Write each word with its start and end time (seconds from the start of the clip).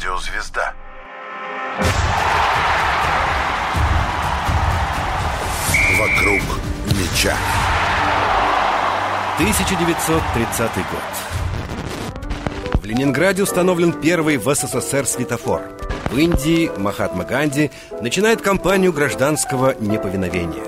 Радиозвезда. 0.00 0.72
Вокруг 5.98 6.40
меча. 6.86 7.36
1930 9.36 10.74
год. 10.74 12.80
В 12.80 12.84
Ленинграде 12.86 13.42
установлен 13.42 13.92
первый 13.92 14.38
в 14.38 14.54
СССР 14.54 15.06
светофор. 15.06 15.60
В 16.10 16.16
Индии 16.16 16.70
Махатма 16.78 17.24
Ганди 17.24 17.70
начинает 18.00 18.40
кампанию 18.40 18.94
гражданского 18.94 19.74
неповиновения. 19.78 20.64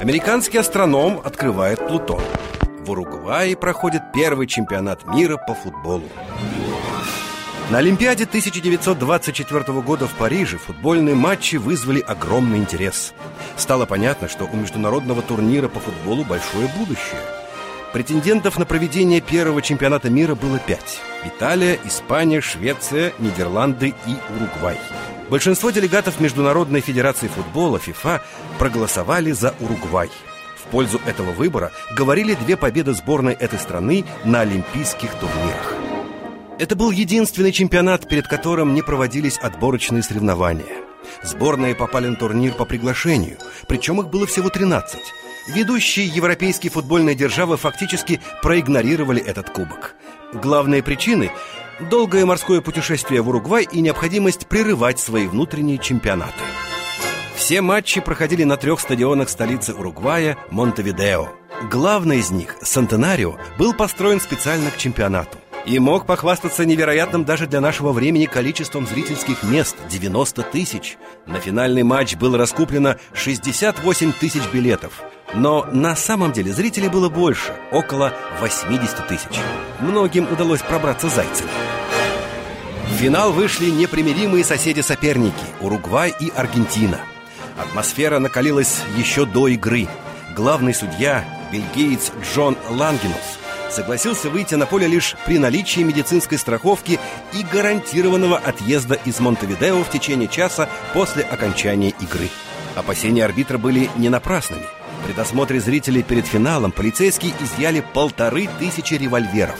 Американский 0.00 0.58
астроном 0.58 1.20
открывает 1.24 1.84
Плутон. 1.88 2.22
В 2.86 2.92
Уругвае 2.92 3.56
проходит 3.56 4.12
первый 4.14 4.46
чемпионат 4.46 5.08
мира 5.08 5.38
по 5.38 5.54
футболу. 5.54 6.08
На 7.70 7.78
Олимпиаде 7.78 8.24
1924 8.24 9.80
года 9.80 10.08
в 10.08 10.14
Париже 10.14 10.58
футбольные 10.58 11.14
матчи 11.14 11.54
вызвали 11.54 12.00
огромный 12.00 12.58
интерес. 12.58 13.14
Стало 13.56 13.86
понятно, 13.86 14.28
что 14.28 14.46
у 14.46 14.56
международного 14.56 15.22
турнира 15.22 15.68
по 15.68 15.78
футболу 15.78 16.24
большое 16.24 16.66
будущее. 16.76 17.20
Претендентов 17.92 18.58
на 18.58 18.66
проведение 18.66 19.20
первого 19.20 19.62
чемпионата 19.62 20.10
мира 20.10 20.34
было 20.34 20.58
пять. 20.58 21.00
Италия, 21.24 21.78
Испания, 21.84 22.40
Швеция, 22.40 23.12
Нидерланды 23.20 23.94
и 24.04 24.16
Уругвай. 24.34 24.76
Большинство 25.28 25.70
делегатов 25.70 26.18
Международной 26.18 26.80
Федерации 26.80 27.28
футбола 27.28 27.78
ФИФА 27.78 28.20
проголосовали 28.58 29.30
за 29.30 29.54
Уругвай. 29.60 30.10
В 30.56 30.68
пользу 30.72 31.00
этого 31.06 31.30
выбора 31.30 31.70
говорили 31.96 32.34
две 32.34 32.56
победы 32.56 32.94
сборной 32.94 33.34
этой 33.34 33.60
страны 33.60 34.04
на 34.24 34.40
олимпийских 34.40 35.14
турнирах. 35.14 35.89
Это 36.60 36.76
был 36.76 36.90
единственный 36.90 37.52
чемпионат, 37.52 38.06
перед 38.06 38.28
которым 38.28 38.74
не 38.74 38.82
проводились 38.82 39.38
отборочные 39.38 40.02
соревнования. 40.02 40.84
Сборные 41.22 41.74
попали 41.74 42.06
на 42.08 42.16
турнир 42.16 42.52
по 42.52 42.66
приглашению, 42.66 43.38
причем 43.66 43.98
их 44.02 44.10
было 44.10 44.26
всего 44.26 44.50
13. 44.50 45.00
Ведущие 45.54 46.04
европейские 46.04 46.70
футбольные 46.70 47.14
державы 47.14 47.56
фактически 47.56 48.20
проигнорировали 48.42 49.22
этот 49.22 49.48
кубок. 49.48 49.94
Главные 50.34 50.82
причины– 50.82 51.32
долгое 51.90 52.26
морское 52.26 52.60
путешествие 52.60 53.22
в 53.22 53.30
Уругвай 53.30 53.66
и 53.72 53.80
необходимость 53.80 54.46
прерывать 54.46 54.98
свои 54.98 55.26
внутренние 55.28 55.78
чемпионаты. 55.78 56.44
Все 57.36 57.62
матчи 57.62 58.02
проходили 58.02 58.44
на 58.44 58.58
трех 58.58 58.80
стадионах 58.80 59.30
столицы 59.30 59.72
Уругвая– 59.72 60.36
Монтевидео. 60.50 61.30
Главный 61.70 62.18
из 62.18 62.30
них, 62.30 62.56
Сантенарио, 62.60 63.38
был 63.56 63.72
построен 63.72 64.20
специально 64.20 64.70
к 64.70 64.76
чемпионату 64.76 65.39
и 65.66 65.78
мог 65.78 66.06
похвастаться 66.06 66.64
невероятным 66.64 67.24
даже 67.24 67.46
для 67.46 67.60
нашего 67.60 67.92
времени 67.92 68.26
количеством 68.26 68.86
зрительских 68.86 69.42
мест– 69.42 69.76
90 69.90 70.42
тысяч. 70.44 70.96
На 71.26 71.38
финальный 71.38 71.82
матч 71.82 72.16
было 72.16 72.38
раскуплено 72.38 72.96
68 73.14 74.12
тысяч 74.12 74.42
билетов. 74.52 75.02
Но 75.34 75.66
на 75.70 75.94
самом 75.94 76.32
деле 76.32 76.52
зрителей 76.52 76.88
было 76.88 77.08
больше– 77.08 77.54
около 77.72 78.12
80 78.40 79.06
тысяч. 79.06 79.40
Многим 79.80 80.30
удалось 80.30 80.62
пробраться 80.62 81.08
зайцами. 81.08 81.50
В 82.88 82.94
финал 82.94 83.32
вышли 83.32 83.70
непримиримые 83.70 84.44
соседи-соперники– 84.44 85.34
Уругвай 85.60 86.12
и 86.20 86.30
Аргентина. 86.34 86.98
Атмосфера 87.56 88.18
накалилась 88.18 88.80
еще 88.96 89.26
до 89.26 89.48
игры. 89.48 89.86
Главный 90.34 90.74
судья, 90.74 91.24
бельгиец 91.52 92.10
Джон 92.22 92.56
Лангенус, 92.70 93.38
согласился 93.72 94.30
выйти 94.30 94.54
на 94.54 94.66
поле 94.66 94.86
лишь 94.86 95.16
при 95.26 95.38
наличии 95.38 95.80
медицинской 95.80 96.38
страховки 96.38 96.98
и 97.32 97.42
гарантированного 97.42 98.38
отъезда 98.38 98.98
из 99.04 99.20
Монтевидео 99.20 99.82
в 99.82 99.90
течение 99.90 100.28
часа 100.28 100.68
после 100.92 101.22
окончания 101.22 101.90
игры. 102.00 102.28
Опасения 102.74 103.24
арбитра 103.24 103.58
были 103.58 103.90
не 103.96 104.08
напрасными. 104.08 104.64
При 105.04 105.12
досмотре 105.12 105.60
зрителей 105.60 106.02
перед 106.02 106.26
финалом 106.26 106.72
полицейские 106.72 107.32
изъяли 107.40 107.84
полторы 107.94 108.48
тысячи 108.58 108.94
револьверов. 108.94 109.56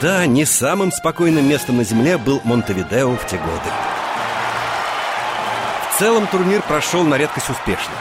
Да, 0.00 0.26
не 0.26 0.44
самым 0.44 0.92
спокойным 0.92 1.48
местом 1.48 1.76
на 1.76 1.84
земле 1.84 2.18
был 2.18 2.40
Монтевидео 2.44 3.16
в 3.16 3.26
те 3.26 3.36
годы. 3.36 3.70
В 5.94 5.98
целом 5.98 6.26
турнир 6.26 6.62
прошел 6.62 7.02
на 7.04 7.18
редкость 7.18 7.50
успешно. 7.50 7.92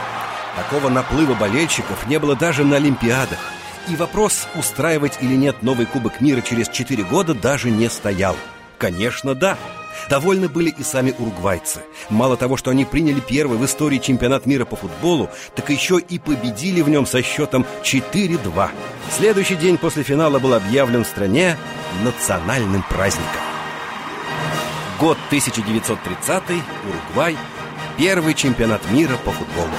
Такого 0.56 0.90
наплыва 0.90 1.34
болельщиков 1.34 2.08
не 2.08 2.18
было 2.20 2.36
даже 2.36 2.64
на 2.64 2.78
Олимпиадах. 2.78 3.40
И 3.88 3.96
вопрос, 3.96 4.48
устраивать 4.56 5.18
или 5.22 5.36
нет 5.36 5.64
новый 5.64 5.86
Кубок 5.86 6.22
мира 6.22 6.42
через 6.42 6.70
4 6.70 7.04
года, 7.04 7.34
даже 7.34 7.72
не 7.72 7.90
стоял. 7.90 8.36
Конечно, 8.78 9.36
да. 9.36 9.58
Довольны 10.10 10.48
были 10.48 10.70
и 10.70 10.84
сами 10.84 11.14
уругвайцы. 11.18 11.82
Мало 12.10 12.38
того, 12.38 12.56
что 12.56 12.72
они 12.72 12.86
приняли 12.86 13.20
первый 13.20 13.58
в 13.58 13.66
истории 13.66 13.98
чемпионат 13.98 14.46
мира 14.46 14.66
по 14.66 14.76
футболу, 14.76 15.30
так 15.56 15.70
еще 15.70 16.00
и 16.00 16.20
победили 16.20 16.82
в 16.82 16.90
нем 16.90 17.06
со 17.06 17.22
счетом 17.22 17.66
4-2. 17.84 18.70
Следующий 19.18 19.56
день 19.56 19.78
после 19.78 20.04
финала 20.04 20.40
был 20.40 20.54
объявлен 20.54 21.04
в 21.04 21.08
стране 21.08 21.58
национальным 22.04 22.84
праздником. 22.90 23.42
Год 25.00 25.18
1930 25.28 26.44
Уругвай. 26.88 27.38
Первый 27.98 28.34
чемпионат 28.34 28.82
мира 28.92 29.18
по 29.26 29.32
футболу. 29.32 29.70